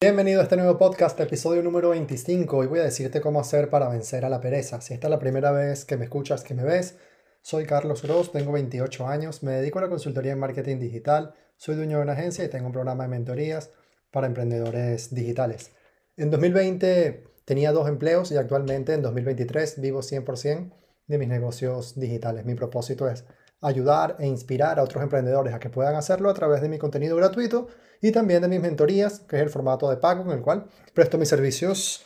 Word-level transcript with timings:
Bienvenido 0.00 0.38
a 0.38 0.44
este 0.44 0.56
nuevo 0.56 0.78
podcast, 0.78 1.18
episodio 1.18 1.60
número 1.60 1.88
25. 1.88 2.56
Hoy 2.56 2.68
voy 2.68 2.78
a 2.78 2.84
decirte 2.84 3.20
cómo 3.20 3.40
hacer 3.40 3.68
para 3.68 3.88
vencer 3.88 4.24
a 4.24 4.28
la 4.28 4.40
pereza. 4.40 4.80
Si 4.80 4.94
esta 4.94 5.08
es 5.08 5.10
la 5.10 5.18
primera 5.18 5.50
vez 5.50 5.84
que 5.84 5.96
me 5.96 6.04
escuchas, 6.04 6.44
que 6.44 6.54
me 6.54 6.62
ves, 6.62 6.96
soy 7.42 7.66
Carlos 7.66 8.02
Gross, 8.02 8.30
tengo 8.30 8.52
28 8.52 9.08
años, 9.08 9.42
me 9.42 9.50
dedico 9.50 9.80
a 9.80 9.82
la 9.82 9.88
consultoría 9.88 10.34
en 10.34 10.38
marketing 10.38 10.78
digital, 10.78 11.34
soy 11.56 11.74
dueño 11.74 11.96
de 11.96 12.04
una 12.04 12.12
agencia 12.12 12.44
y 12.44 12.48
tengo 12.48 12.66
un 12.66 12.72
programa 12.72 13.02
de 13.02 13.08
mentorías 13.08 13.72
para 14.12 14.28
emprendedores 14.28 15.12
digitales. 15.12 15.72
En 16.16 16.30
2020 16.30 17.24
tenía 17.44 17.72
dos 17.72 17.88
empleos 17.88 18.30
y 18.30 18.36
actualmente 18.36 18.94
en 18.94 19.02
2023 19.02 19.80
vivo 19.80 20.02
100% 20.02 20.70
de 21.08 21.18
mis 21.18 21.28
negocios 21.28 21.98
digitales. 21.98 22.44
Mi 22.44 22.54
propósito 22.54 23.08
es 23.08 23.24
ayudar 23.60 24.16
e 24.18 24.26
inspirar 24.26 24.78
a 24.78 24.82
otros 24.82 25.02
emprendedores 25.02 25.54
a 25.54 25.58
que 25.58 25.70
puedan 25.70 25.96
hacerlo 25.96 26.30
a 26.30 26.34
través 26.34 26.62
de 26.62 26.68
mi 26.68 26.78
contenido 26.78 27.16
gratuito 27.16 27.68
y 28.00 28.12
también 28.12 28.42
de 28.42 28.48
mis 28.48 28.60
mentorías, 28.60 29.20
que 29.20 29.36
es 29.36 29.42
el 29.42 29.50
formato 29.50 29.90
de 29.90 29.96
pago 29.96 30.22
en 30.22 30.30
el 30.30 30.42
cual 30.42 30.66
presto 30.94 31.18
mis 31.18 31.28
servicios. 31.28 32.02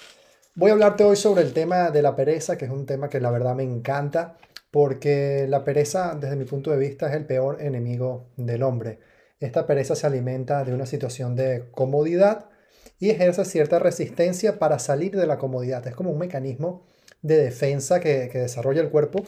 Voy 0.54 0.70
a 0.70 0.74
hablarte 0.74 1.04
hoy 1.04 1.16
sobre 1.16 1.42
el 1.42 1.52
tema 1.52 1.90
de 1.90 2.02
la 2.02 2.16
pereza, 2.16 2.56
que 2.56 2.64
es 2.64 2.70
un 2.70 2.86
tema 2.86 3.08
que 3.08 3.20
la 3.20 3.30
verdad 3.30 3.54
me 3.54 3.62
encanta, 3.62 4.36
porque 4.70 5.46
la 5.48 5.64
pereza, 5.64 6.16
desde 6.18 6.36
mi 6.36 6.44
punto 6.44 6.70
de 6.70 6.78
vista, 6.78 7.08
es 7.08 7.14
el 7.14 7.26
peor 7.26 7.60
enemigo 7.60 8.30
del 8.36 8.62
hombre. 8.62 9.00
Esta 9.38 9.66
pereza 9.66 9.94
se 9.94 10.06
alimenta 10.06 10.64
de 10.64 10.72
una 10.72 10.86
situación 10.86 11.36
de 11.36 11.68
comodidad 11.72 12.48
y 12.98 13.10
ejerce 13.10 13.44
cierta 13.44 13.78
resistencia 13.78 14.58
para 14.58 14.78
salir 14.78 15.16
de 15.16 15.26
la 15.26 15.36
comodidad. 15.36 15.86
Es 15.86 15.94
como 15.94 16.10
un 16.10 16.18
mecanismo 16.18 16.86
de 17.20 17.36
defensa 17.36 18.00
que, 18.00 18.28
que 18.32 18.38
desarrolla 18.38 18.80
el 18.80 18.90
cuerpo 18.90 19.24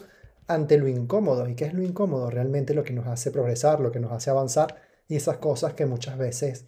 ante 0.47 0.77
lo 0.77 0.87
incómodo. 0.87 1.47
¿Y 1.47 1.55
qué 1.55 1.65
es 1.65 1.73
lo 1.73 1.81
incómodo? 1.81 2.29
Realmente 2.29 2.73
lo 2.73 2.83
que 2.83 2.93
nos 2.93 3.07
hace 3.07 3.31
progresar, 3.31 3.79
lo 3.79 3.91
que 3.91 3.99
nos 3.99 4.11
hace 4.11 4.29
avanzar 4.29 4.75
y 5.07 5.15
esas 5.15 5.37
cosas 5.37 5.73
que 5.73 5.85
muchas 5.85 6.17
veces 6.17 6.65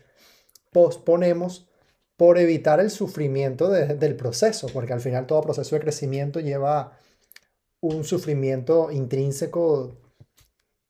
posponemos 0.72 1.70
por 2.18 2.40
evitar 2.40 2.80
el 2.80 2.90
sufrimiento 2.90 3.70
del 3.70 4.16
proceso, 4.16 4.68
porque 4.74 4.94
al 4.94 5.02
final 5.02 5.28
todo 5.28 5.42
proceso 5.42 5.76
de 5.76 5.82
crecimiento 5.82 6.40
lleva 6.40 6.98
un 7.80 8.04
sufrimiento 8.04 8.92
intrínseco 8.92 9.98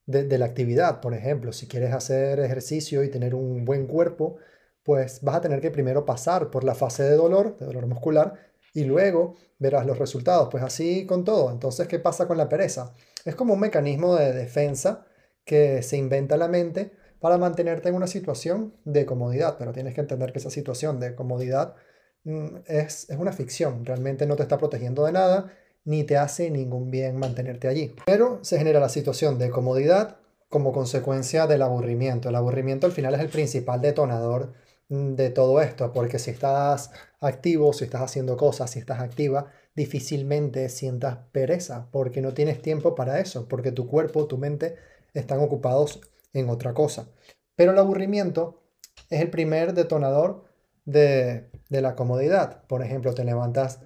de, 0.05 0.23
de, 0.23 0.38
la 0.38 0.45
actividad. 0.45 1.01
Por 1.01 1.13
ejemplo, 1.13 1.51
si 1.51 1.67
quieres 1.67 1.94
hacer 1.94 2.39
ejercicio 2.39 3.03
y 3.03 3.09
tener 3.09 3.35
un 3.35 3.66
buen 3.66 3.88
cuerpo, 3.88 4.38
pues 4.83 5.22
vas 5.22 5.35
a 5.35 5.41
tener 5.41 5.59
que 5.59 5.69
primero 5.69 6.05
pasar 6.05 6.49
por 6.49 6.63
la 6.63 6.73
fase 6.73 7.03
de 7.03 7.17
dolor, 7.17 7.57
de 7.57 7.66
dolor 7.66 7.88
muscular, 7.88 8.35
y 8.78 8.83
luego 8.83 9.33
verás 9.58 9.88
los 9.88 9.97
resultados. 9.97 10.50
Pues 10.52 10.64
así 10.64 11.08
con 11.08 11.23
todo. 11.23 11.50
Entonces, 11.50 11.88
¿qué 11.88 11.97
pasa 11.97 12.28
con 12.28 12.38
la 12.38 12.47
pereza? 12.47 12.94
Es 13.25 13.34
como 13.34 13.56
un 13.56 13.59
mecanismo 13.59 14.16
de 14.16 14.34
defensa 14.34 15.08
que 15.44 15.81
se 15.81 15.97
inventa 15.97 16.38
la 16.38 16.47
mente 16.47 16.92
para 17.19 17.39
mantenerte 17.39 17.89
en 17.89 17.95
una 17.95 18.06
situación 18.06 18.75
de 18.86 19.08
comodidad, 19.08 19.56
pero 19.58 19.73
tienes 19.73 19.95
que 19.95 20.02
entender 20.02 20.31
que 20.31 20.38
esa 20.38 20.52
situación 20.52 21.00
de 21.00 21.16
comodidad 21.16 21.73
mm, 22.23 22.58
es, 22.67 23.09
es 23.09 23.17
una 23.17 23.31
ficción, 23.34 23.84
realmente 23.84 24.28
no 24.28 24.36
te 24.36 24.44
está 24.44 24.59
protegiendo 24.59 25.06
de 25.06 25.14
nada, 25.14 25.52
ni 25.84 26.03
te 26.03 26.17
hace 26.17 26.52
ningún 26.52 26.91
bien 26.91 27.17
mantenerte 27.17 27.67
allí. 27.67 27.95
Pero 28.06 28.38
se 28.44 28.59
genera 28.59 28.80
la 28.80 28.89
situación 28.89 29.39
de 29.39 29.50
comodidad 29.50 30.17
como 30.50 30.72
consecuencia 30.72 31.47
del 31.47 31.64
aburrimiento. 31.64 32.30
El 32.30 32.36
aburrimiento 32.36 32.86
al 32.86 32.94
final 32.94 33.16
es 33.16 33.22
el 33.22 33.30
principal 33.30 33.81
detonador 33.81 34.53
de 34.89 35.30
todo 35.30 35.61
esto, 35.61 35.91
porque 35.91 36.19
si 36.19 36.31
estás 36.31 36.91
activo, 37.19 37.73
si 37.73 37.83
estás 37.83 38.02
haciendo 38.02 38.38
cosas, 38.38 38.71
si 38.71 38.80
estás 38.80 38.99
activa, 39.02 39.47
difícilmente 39.75 40.69
sientas 40.69 41.17
pereza, 41.31 41.88
porque 41.91 42.21
no 42.21 42.33
tienes 42.33 42.61
tiempo 42.61 42.95
para 42.95 43.19
eso, 43.19 43.47
porque 43.47 43.71
tu 43.71 43.88
cuerpo, 43.88 44.27
tu 44.27 44.38
mente 44.38 44.75
están 45.13 45.39
ocupados 45.39 46.02
en 46.33 46.49
otra 46.49 46.73
cosa. 46.73 47.09
Pero 47.55 47.71
el 47.71 47.79
aburrimiento 47.79 48.63
es 49.09 49.21
el 49.21 49.29
primer 49.29 49.73
detonador 49.73 50.45
de, 50.85 51.49
la 51.69 51.95
comodidad. 51.95 52.63
Por 52.67 52.81
ejemplo, 52.81 53.13
te 53.13 53.23
levantas, 53.25 53.81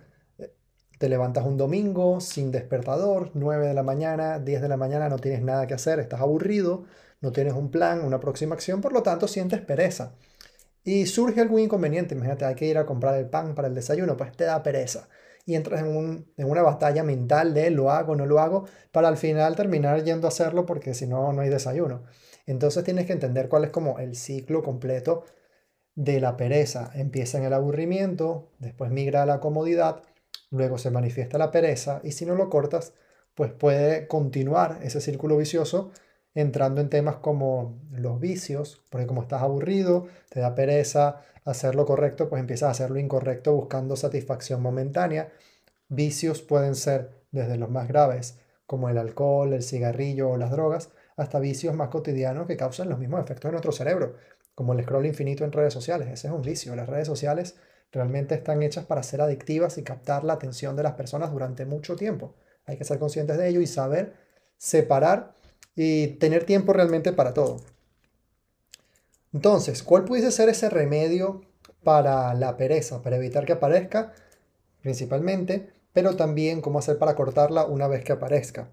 te 0.99 1.09
levantas 1.09 1.45
un 1.45 1.57
domingo 1.57 2.21
sin 2.21 2.51
despertador, 2.51 3.31
9 3.33 3.67
de 3.67 3.73
la 3.73 3.83
mañana, 3.83 4.39
10 4.39 4.61
de 4.61 4.69
la 4.69 4.77
mañana, 4.77 5.09
no 5.09 5.17
tienes 5.17 5.41
nada 5.41 5.67
que 5.67 5.73
hacer, 5.73 5.99
estás 5.99 6.21
aburrido, 6.21 6.85
no 7.21 7.31
tienes 7.31 7.53
un 7.53 7.71
plan, 7.71 8.03
una 8.03 8.19
próxima 8.19 8.55
acción, 8.55 8.81
por 8.81 8.93
lo 8.93 9.03
tanto 9.03 9.27
sientes 9.27 9.61
pereza. 9.61 10.13
Y 10.83 11.05
surge 11.05 11.41
algún 11.41 11.59
inconveniente, 11.59 12.15
imagínate, 12.15 12.45
hay 12.45 12.55
que 12.55 12.65
ir 12.65 12.77
a 12.77 12.85
comprar 12.85 13.15
el 13.15 13.29
pan 13.29 13.53
para 13.55 13.67
el 13.67 13.75
desayuno, 13.75 14.17
pues 14.17 14.35
te 14.35 14.45
da 14.45 14.63
pereza. 14.63 15.09
Y 15.45 15.55
entras 15.55 15.81
en, 15.81 16.25
en 16.37 16.49
una 16.49 16.61
batalla 16.61 17.03
mental 17.03 17.53
de 17.53 17.69
lo 17.71 17.91
hago, 17.91 18.15
no 18.15 18.25
lo 18.25 18.39
hago, 18.39 18.65
para 18.91 19.07
al 19.07 19.17
final 19.17 19.55
terminar 19.55 20.03
yendo 20.03 20.27
a 20.27 20.29
hacerlo 20.29 20.65
porque 20.65 20.93
si 20.93 21.07
no, 21.07 21.33
no 21.33 21.41
hay 21.41 21.49
desayuno. 21.49 22.03
Entonces 22.45 22.83
tienes 22.83 23.05
que 23.05 23.13
entender 23.13 23.49
cuál 23.49 23.63
es 23.65 23.69
como 23.71 23.99
el 23.99 24.15
ciclo 24.15 24.63
completo 24.63 25.23
de 25.95 26.19
la 26.19 26.37
pereza. 26.37 26.91
Empieza 26.95 27.37
en 27.37 27.45
el 27.45 27.53
aburrimiento, 27.53 28.51
después 28.59 28.91
migra 28.91 29.23
a 29.23 29.25
la 29.25 29.39
comodidad, 29.39 30.03
luego 30.49 30.77
se 30.77 30.91
manifiesta 30.91 31.37
la 31.37 31.51
pereza 31.51 32.01
y 32.03 32.11
si 32.11 32.25
no 32.25 32.35
lo 32.35 32.49
cortas, 32.49 32.93
pues 33.35 33.51
puede 33.53 34.07
continuar 34.07 34.79
ese 34.83 35.01
círculo 35.01 35.37
vicioso 35.37 35.91
entrando 36.33 36.81
en 36.81 36.89
temas 36.89 37.17
como 37.17 37.79
los 37.91 38.19
vicios, 38.19 38.81
porque 38.89 39.07
como 39.07 39.21
estás 39.21 39.41
aburrido, 39.41 40.07
te 40.29 40.39
da 40.39 40.55
pereza 40.55 41.21
hacer 41.45 41.75
lo 41.75 41.85
correcto, 41.85 42.29
pues 42.29 42.39
empiezas 42.39 42.67
a 42.67 42.71
hacer 42.71 42.91
lo 42.91 42.99
incorrecto 42.99 43.53
buscando 43.53 43.95
satisfacción 43.95 44.61
momentánea. 44.61 45.29
Vicios 45.89 46.41
pueden 46.41 46.75
ser 46.75 47.11
desde 47.31 47.57
los 47.57 47.69
más 47.69 47.87
graves, 47.87 48.39
como 48.65 48.89
el 48.89 48.97
alcohol, 48.97 49.53
el 49.53 49.63
cigarrillo 49.63 50.29
o 50.29 50.37
las 50.37 50.51
drogas, 50.51 50.89
hasta 51.17 51.39
vicios 51.39 51.75
más 51.75 51.89
cotidianos 51.89 52.47
que 52.47 52.57
causan 52.57 52.89
los 52.89 52.99
mismos 52.99 53.19
efectos 53.21 53.49
en 53.49 53.51
nuestro 53.51 53.71
cerebro, 53.71 54.15
como 54.55 54.73
el 54.73 54.83
scroll 54.83 55.05
infinito 55.05 55.43
en 55.43 55.51
redes 55.51 55.73
sociales. 55.73 56.07
Ese 56.07 56.27
es 56.27 56.33
un 56.33 56.41
vicio. 56.41 56.75
Las 56.75 56.87
redes 56.87 57.07
sociales 57.07 57.55
realmente 57.91 58.35
están 58.35 58.63
hechas 58.63 58.85
para 58.85 59.03
ser 59.03 59.21
adictivas 59.21 59.77
y 59.77 59.83
captar 59.83 60.23
la 60.23 60.33
atención 60.33 60.75
de 60.75 60.83
las 60.83 60.93
personas 60.93 61.31
durante 61.31 61.65
mucho 61.65 61.95
tiempo. 61.95 62.35
Hay 62.65 62.77
que 62.77 62.85
ser 62.85 62.99
conscientes 62.99 63.37
de 63.37 63.49
ello 63.49 63.59
y 63.59 63.67
saber 63.67 64.13
separar 64.57 65.33
y 65.75 66.07
tener 66.17 66.45
tiempo 66.45 66.73
realmente 66.73 67.13
para 67.13 67.33
todo. 67.33 67.61
Entonces, 69.33 69.83
¿cuál 69.83 70.05
pudiese 70.05 70.31
ser 70.31 70.49
ese 70.49 70.69
remedio 70.69 71.41
para 71.83 72.33
la 72.33 72.57
pereza, 72.57 73.01
para 73.01 73.15
evitar 73.15 73.45
que 73.45 73.53
aparezca 73.53 74.13
principalmente, 74.81 75.73
pero 75.93 76.15
también 76.15 76.61
cómo 76.61 76.79
hacer 76.79 76.97
para 76.97 77.15
cortarla 77.15 77.65
una 77.65 77.87
vez 77.87 78.03
que 78.03 78.11
aparezca? 78.11 78.71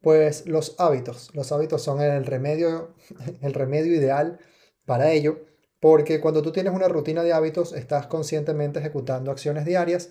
Pues 0.00 0.46
los 0.46 0.76
hábitos. 0.78 1.30
Los 1.34 1.52
hábitos 1.52 1.82
son 1.82 2.00
el 2.00 2.24
remedio, 2.24 2.94
el 3.42 3.52
remedio 3.52 3.94
ideal 3.94 4.38
para 4.86 5.12
ello, 5.12 5.44
porque 5.78 6.20
cuando 6.20 6.42
tú 6.42 6.52
tienes 6.52 6.72
una 6.72 6.88
rutina 6.88 7.22
de 7.22 7.32
hábitos, 7.32 7.72
estás 7.72 8.06
conscientemente 8.06 8.78
ejecutando 8.78 9.30
acciones 9.30 9.64
diarias, 9.66 10.10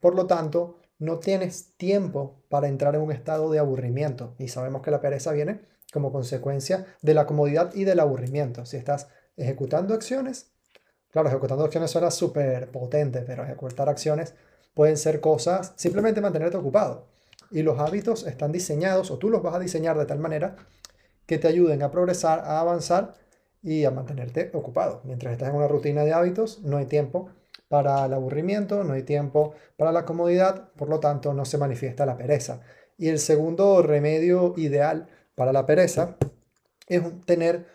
por 0.00 0.14
lo 0.14 0.26
tanto, 0.26 0.80
no 0.98 1.18
tienes 1.18 1.76
tiempo 1.76 2.42
para 2.48 2.68
entrar 2.68 2.94
en 2.94 3.02
un 3.02 3.12
estado 3.12 3.50
de 3.50 3.58
aburrimiento. 3.58 4.34
Y 4.38 4.48
sabemos 4.48 4.82
que 4.82 4.90
la 4.90 5.00
pereza 5.00 5.32
viene 5.32 5.60
como 5.92 6.12
consecuencia 6.12 6.86
de 7.02 7.14
la 7.14 7.26
comodidad 7.26 7.74
y 7.74 7.84
del 7.84 8.00
aburrimiento. 8.00 8.66
Si 8.66 8.76
estás 8.76 9.08
ejecutando 9.36 9.94
acciones, 9.94 10.50
claro, 11.10 11.28
ejecutando 11.28 11.64
acciones 11.64 11.90
suena 11.90 12.10
súper 12.10 12.70
potente, 12.70 13.20
pero 13.22 13.44
ejecutar 13.44 13.88
acciones 13.88 14.34
pueden 14.74 14.96
ser 14.96 15.20
cosas, 15.20 15.72
simplemente 15.76 16.20
mantenerte 16.20 16.56
ocupado. 16.56 17.06
Y 17.50 17.62
los 17.62 17.78
hábitos 17.78 18.26
están 18.26 18.50
diseñados, 18.50 19.10
o 19.10 19.18
tú 19.18 19.30
los 19.30 19.42
vas 19.42 19.54
a 19.54 19.60
diseñar 19.60 19.96
de 19.96 20.06
tal 20.06 20.18
manera 20.18 20.56
que 21.26 21.38
te 21.38 21.48
ayuden 21.48 21.82
a 21.82 21.90
progresar, 21.90 22.40
a 22.40 22.60
avanzar 22.60 23.14
y 23.62 23.84
a 23.84 23.90
mantenerte 23.90 24.50
ocupado. 24.52 25.00
Mientras 25.04 25.32
estás 25.32 25.48
en 25.50 25.56
una 25.56 25.68
rutina 25.68 26.04
de 26.04 26.12
hábitos, 26.12 26.60
no 26.62 26.76
hay 26.76 26.86
tiempo 26.86 27.30
para 27.74 28.06
el 28.06 28.12
aburrimiento, 28.12 28.84
no 28.84 28.92
hay 28.92 29.02
tiempo 29.02 29.52
para 29.76 29.90
la 29.90 30.04
comodidad, 30.04 30.68
por 30.76 30.88
lo 30.88 31.00
tanto 31.00 31.34
no 31.34 31.44
se 31.44 31.58
manifiesta 31.58 32.06
la 32.06 32.16
pereza. 32.16 32.60
Y 32.96 33.08
el 33.08 33.18
segundo 33.18 33.82
remedio 33.82 34.54
ideal 34.56 35.08
para 35.34 35.52
la 35.52 35.66
pereza 35.66 36.16
es 36.86 37.02
tener 37.26 37.66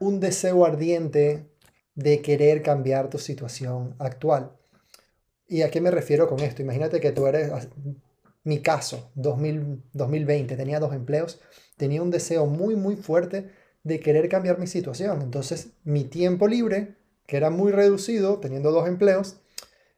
un 0.00 0.18
deseo 0.18 0.64
ardiente 0.64 1.46
de 1.94 2.20
querer 2.20 2.62
cambiar 2.62 3.08
tu 3.08 3.18
situación 3.18 3.94
actual. 4.00 4.50
¿Y 5.46 5.62
a 5.62 5.70
qué 5.70 5.80
me 5.80 5.92
refiero 5.92 6.28
con 6.28 6.40
esto? 6.40 6.60
Imagínate 6.60 6.98
que 6.98 7.12
tú 7.12 7.28
eres 7.28 7.52
mi 8.42 8.58
caso, 8.60 9.12
2020, 9.14 10.56
tenía 10.56 10.80
dos 10.80 10.92
empleos, 10.92 11.40
tenía 11.76 12.02
un 12.02 12.10
deseo 12.10 12.46
muy, 12.46 12.74
muy 12.74 12.96
fuerte 12.96 13.52
de 13.84 14.00
querer 14.00 14.28
cambiar 14.28 14.58
mi 14.58 14.66
situación. 14.66 15.22
Entonces, 15.22 15.68
mi 15.84 16.02
tiempo 16.02 16.48
libre, 16.48 16.96
que 17.28 17.36
era 17.36 17.50
muy 17.50 17.70
reducido, 17.70 18.40
teniendo 18.40 18.72
dos 18.72 18.88
empleos, 18.88 19.36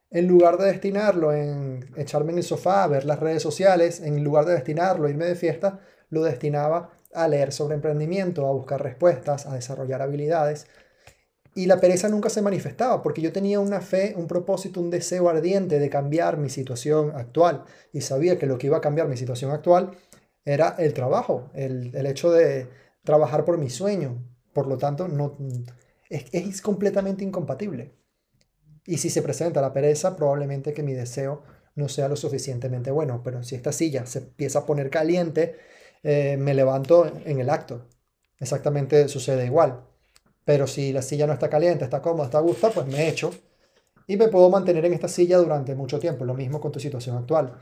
en 0.09 0.27
lugar 0.27 0.57
de 0.57 0.67
destinarlo 0.67 1.33
en 1.33 1.89
echarme 1.97 2.31
en 2.31 2.37
el 2.37 2.43
sofá 2.43 2.83
a 2.83 2.87
ver 2.87 3.05
las 3.05 3.19
redes 3.19 3.41
sociales, 3.41 3.99
en 4.01 4.23
lugar 4.23 4.45
de 4.45 4.53
destinarlo 4.53 5.07
a 5.07 5.09
irme 5.09 5.25
de 5.25 5.35
fiesta, 5.35 5.79
lo 6.09 6.23
destinaba 6.23 6.91
a 7.13 7.27
leer 7.27 7.51
sobre 7.51 7.75
emprendimiento, 7.75 8.47
a 8.47 8.51
buscar 8.51 8.81
respuestas, 8.81 9.45
a 9.45 9.55
desarrollar 9.55 10.01
habilidades. 10.01 10.67
Y 11.55 11.65
la 11.65 11.79
pereza 11.79 12.07
nunca 12.07 12.29
se 12.29 12.41
manifestaba 12.41 13.01
porque 13.01 13.21
yo 13.21 13.33
tenía 13.33 13.59
una 13.59 13.81
fe, 13.81 14.13
un 14.15 14.27
propósito, 14.27 14.79
un 14.79 14.91
deseo 14.91 15.27
ardiente 15.27 15.79
de 15.79 15.89
cambiar 15.89 16.37
mi 16.37 16.49
situación 16.49 17.13
actual. 17.15 17.65
Y 17.91 18.01
sabía 18.01 18.37
que 18.37 18.45
lo 18.45 18.57
que 18.57 18.67
iba 18.67 18.77
a 18.77 18.81
cambiar 18.81 19.07
mi 19.07 19.17
situación 19.17 19.51
actual 19.51 19.91
era 20.45 20.75
el 20.77 20.93
trabajo, 20.93 21.49
el, 21.53 21.93
hecho 22.05 22.31
de 22.31 22.69
trabajar 23.03 23.43
por 23.43 23.57
mi 23.57 23.69
sueño. 23.69 24.23
Por 24.53 24.67
lo 24.67 24.77
tanto, 24.77 25.07
no, 25.07 25.35
es, 26.09 26.25
es 26.31 26.61
completamente 26.61 27.23
incompatible. 27.23 27.91
Y 28.87 28.97
si 28.97 29.11
se 29.11 29.21
presenta 29.21 29.61
la 29.61 29.73
pereza, 29.73 30.15
probablemente 30.15 30.73
que 30.73 30.81
mi 30.81 30.93
deseo 30.93 31.43
no 31.75 31.89
sea 31.89 32.07
lo 32.07 32.15
suficientemente 32.15 32.89
bueno. 32.89 33.21
Pero 33.23 33.43
si 33.43 33.53
esta 33.53 33.71
silla 33.71 34.07
se 34.07 34.19
empieza 34.19 34.59
a 34.59 34.65
poner 34.65 34.89
caliente, 34.89 35.57
eh, 36.01 36.37
me 36.37 36.55
levanto 36.55 37.05
en 37.25 37.39
el 37.39 37.49
acto. 37.49 37.85
Exactamente 38.39 39.07
sucede 39.09 39.45
igual. 39.45 39.81
Pero 40.45 40.65
si 40.65 40.93
la 40.93 41.01
silla 41.01 41.27
no 41.27 41.33
está 41.33 41.49
caliente, 41.49 41.83
está 41.83 42.01
cómoda, 42.01 42.25
está 42.25 42.37
a 42.37 42.41
gusto, 42.41 42.71
pues 42.71 42.87
me 42.87 43.09
echo 43.09 43.31
y 44.07 44.15
me 44.15 44.29
puedo 44.29 44.49
mantener 44.49 44.85
en 44.85 44.93
esta 44.93 45.09
silla 45.09 45.37
durante 45.37 45.75
mucho 45.75 45.99
tiempo. 45.99 46.23
Lo 46.23 46.33
mismo 46.33 46.61
con 46.61 46.71
tu 46.71 46.79
situación 46.79 47.17
actual. 47.17 47.59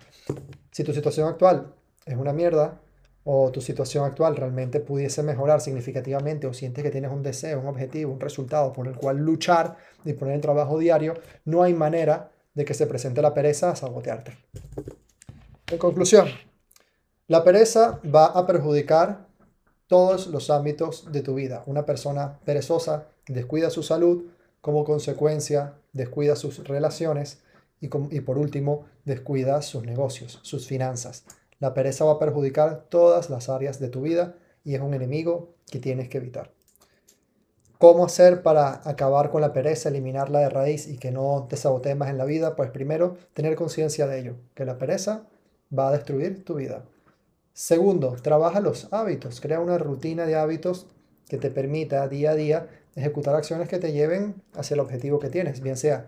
Si 0.71 0.83
tu 0.83 0.93
situación 0.93 1.27
actual 1.27 1.73
es 2.05 2.15
una 2.15 2.33
mierda 2.33 2.79
o 3.27 3.51
tu 3.51 3.59
situación 3.59 4.05
actual 4.05 4.35
realmente 4.35 4.79
pudiese 4.79 5.23
mejorar 5.23 5.59
significativamente 5.59 6.45
o 6.45 6.53
sientes 6.53 6.83
que 6.83 6.91
tienes 6.91 7.11
un 7.11 7.23
deseo, 7.23 7.59
un 7.59 7.67
objetivo, 7.67 8.13
un 8.13 8.19
resultado 8.19 8.71
por 8.71 8.87
el 8.87 8.95
cual 8.95 9.17
luchar 9.17 9.77
y 10.05 10.13
poner 10.13 10.35
el 10.35 10.41
trabajo 10.41 10.77
diario, 10.77 11.15
no 11.43 11.63
hay 11.63 11.73
manera 11.73 12.31
de 12.53 12.65
que 12.65 12.75
se 12.75 12.85
presente 12.85 13.23
la 13.23 13.33
pereza 13.33 13.71
a 13.71 13.75
sabotearte. 13.75 14.37
En 15.71 15.79
conclusión, 15.79 16.27
la 17.27 17.43
pereza 17.43 17.99
va 18.13 18.27
a 18.27 18.45
perjudicar 18.45 19.25
todos 19.87 20.27
los 20.27 20.51
ámbitos 20.51 21.11
de 21.11 21.21
tu 21.21 21.33
vida. 21.33 21.63
Una 21.65 21.83
persona 21.83 22.39
perezosa 22.45 23.07
descuida 23.27 23.71
su 23.71 23.81
salud, 23.81 24.25
como 24.61 24.83
consecuencia 24.83 25.73
descuida 25.93 26.35
sus 26.35 26.63
relaciones 26.67 27.39
y, 27.81 27.87
y 28.15 28.21
por 28.21 28.37
último 28.37 28.85
descuida 29.03 29.63
sus 29.63 29.83
negocios, 29.83 30.39
sus 30.43 30.67
finanzas. 30.67 31.25
La 31.59 31.73
pereza 31.73 32.05
va 32.05 32.13
a 32.13 32.19
perjudicar 32.19 32.85
todas 32.89 33.29
las 33.29 33.49
áreas 33.49 33.79
de 33.79 33.89
tu 33.89 34.01
vida 34.01 34.35
y 34.63 34.75
es 34.75 34.81
un 34.81 34.93
enemigo 34.93 35.55
que 35.71 35.79
tienes 35.79 36.09
que 36.09 36.17
evitar. 36.17 36.51
¿Cómo 37.77 38.05
hacer 38.05 38.41
para 38.41 38.81
acabar 38.89 39.29
con 39.31 39.41
la 39.41 39.53
pereza, 39.53 39.89
eliminarla 39.89 40.39
de 40.39 40.49
raíz 40.49 40.87
y 40.87 40.97
que 40.97 41.11
no 41.11 41.45
te 41.49 41.57
sabotee 41.57 41.95
más 41.95 42.09
en 42.09 42.17
la 42.17 42.25
vida? 42.25 42.55
Pues 42.55 42.71
primero, 42.71 43.17
tener 43.33 43.55
conciencia 43.55 44.07
de 44.07 44.19
ello, 44.19 44.35
que 44.53 44.65
la 44.65 44.77
pereza 44.77 45.27
va 45.77 45.89
a 45.89 45.91
destruir 45.91 46.45
tu 46.45 46.55
vida. 46.55 46.85
Segundo, 47.53 48.15
trabaja 48.21 48.59
los 48.59 48.91
hábitos, 48.91 49.41
crea 49.41 49.59
una 49.59 49.77
rutina 49.77 50.25
de 50.25 50.35
hábitos 50.35 50.87
que 51.27 51.37
te 51.37 51.51
permita 51.51 52.07
día 52.07 52.31
a 52.31 52.35
día 52.35 52.67
ejecutar 52.95 53.35
acciones 53.35 53.67
que 53.67 53.77
te 53.77 53.91
lleven 53.91 54.41
hacia 54.53 54.75
el 54.75 54.79
objetivo 54.79 55.19
que 55.19 55.29
tienes, 55.29 55.61
bien 55.61 55.77
sea 55.77 56.07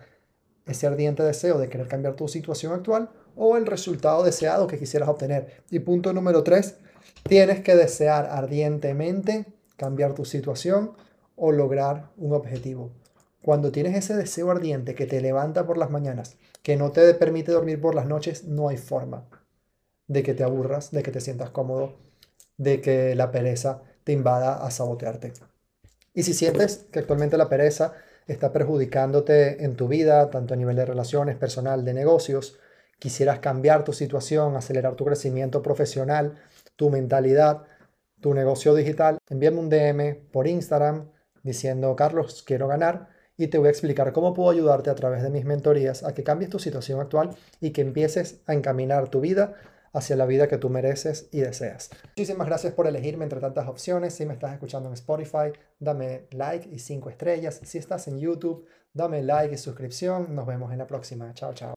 ese 0.67 0.87
ardiente 0.87 1.23
deseo 1.23 1.57
de 1.57 1.69
querer 1.69 1.87
cambiar 1.87 2.15
tu 2.15 2.27
situación 2.27 2.73
actual 2.73 3.09
o 3.35 3.57
el 3.57 3.65
resultado 3.65 4.23
deseado 4.23 4.67
que 4.67 4.79
quisieras 4.79 5.09
obtener. 5.09 5.63
Y 5.69 5.79
punto 5.79 6.13
número 6.13 6.43
tres, 6.43 6.75
tienes 7.23 7.61
que 7.61 7.75
desear 7.75 8.25
ardientemente 8.25 9.45
cambiar 9.77 10.13
tu 10.13 10.25
situación 10.25 10.93
o 11.35 11.51
lograr 11.51 12.11
un 12.17 12.33
objetivo. 12.33 12.91
Cuando 13.41 13.71
tienes 13.71 13.95
ese 13.95 14.15
deseo 14.15 14.51
ardiente 14.51 14.95
que 14.95 15.05
te 15.05 15.21
levanta 15.21 15.65
por 15.65 15.77
las 15.77 15.89
mañanas, 15.89 16.37
que 16.63 16.75
no 16.75 16.91
te 16.91 17.13
permite 17.13 17.51
dormir 17.51 17.79
por 17.79 17.95
las 17.95 18.07
noches, 18.07 18.43
no 18.43 18.67
hay 18.69 18.77
forma 18.77 19.29
de 20.07 20.23
que 20.23 20.33
te 20.33 20.43
aburras, 20.43 20.91
de 20.91 21.03
que 21.03 21.11
te 21.11 21.21
sientas 21.21 21.51
cómodo, 21.51 21.95
de 22.57 22.81
que 22.81 23.15
la 23.15 23.31
pereza 23.31 23.83
te 24.03 24.13
invada 24.13 24.65
a 24.65 24.71
sabotearte. 24.71 25.33
Y 26.13 26.23
si 26.23 26.33
sientes 26.33 26.87
que 26.91 26.99
actualmente 26.99 27.37
la 27.37 27.49
pereza 27.49 27.93
está 28.27 28.51
perjudicándote 28.51 29.63
en 29.63 29.75
tu 29.75 29.87
vida, 29.87 30.29
tanto 30.29 30.53
a 30.53 30.57
nivel 30.57 30.75
de 30.75 30.85
relaciones, 30.85 31.37
personal, 31.37 31.85
de 31.85 31.93
negocios, 31.93 32.59
quisieras 32.99 33.39
cambiar 33.39 33.83
tu 33.83 33.93
situación, 33.93 34.55
acelerar 34.55 34.95
tu 34.95 35.05
crecimiento 35.05 35.61
profesional, 35.61 36.35
tu 36.75 36.89
mentalidad, 36.89 37.63
tu 38.19 38.33
negocio 38.33 38.73
digital, 38.73 39.19
envíame 39.29 39.59
un 39.59 39.69
DM 39.69 40.15
por 40.31 40.47
Instagram 40.47 41.09
diciendo, 41.43 41.95
Carlos, 41.95 42.43
quiero 42.43 42.67
ganar 42.67 43.09
y 43.37 43.47
te 43.47 43.57
voy 43.59 43.67
a 43.67 43.71
explicar 43.71 44.11
cómo 44.11 44.33
puedo 44.33 44.49
ayudarte 44.49 44.89
a 44.89 44.95
través 44.95 45.21
de 45.21 45.29
mis 45.29 45.45
mentorías 45.45 46.03
a 46.03 46.13
que 46.13 46.23
cambies 46.23 46.49
tu 46.49 46.59
situación 46.59 46.99
actual 46.99 47.35
y 47.61 47.71
que 47.71 47.81
empieces 47.81 48.41
a 48.47 48.53
encaminar 48.53 49.09
tu 49.09 49.21
vida 49.21 49.55
hacia 49.97 50.15
la 50.15 50.25
vida 50.25 50.47
que 50.47 50.57
tú 50.57 50.69
mereces 50.69 51.27
y 51.31 51.39
deseas. 51.39 51.89
Muchísimas 52.15 52.47
gracias 52.47 52.73
por 52.73 52.87
elegirme 52.87 53.23
entre 53.23 53.39
tantas 53.39 53.67
opciones. 53.67 54.13
Si 54.13 54.25
me 54.25 54.33
estás 54.33 54.53
escuchando 54.53 54.89
en 54.89 54.93
Spotify, 54.93 55.51
dame 55.79 56.27
like 56.31 56.69
y 56.69 56.79
5 56.79 57.09
estrellas. 57.09 57.59
Si 57.63 57.77
estás 57.77 58.07
en 58.07 58.19
YouTube, 58.19 58.65
dame 58.93 59.23
like 59.23 59.53
y 59.53 59.57
suscripción. 59.57 60.35
Nos 60.35 60.45
vemos 60.45 60.71
en 60.71 60.77
la 60.77 60.87
próxima. 60.87 61.33
Chao, 61.33 61.53
chao. 61.53 61.65